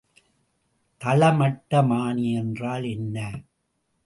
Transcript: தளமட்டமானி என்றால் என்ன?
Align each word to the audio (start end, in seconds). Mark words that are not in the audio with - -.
தளமட்டமானி 1.01 2.33
என்றால் 2.33 2.83
என்ன? 2.83 3.17